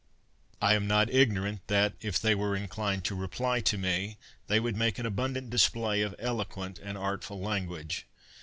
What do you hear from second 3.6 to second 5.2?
me, they would make an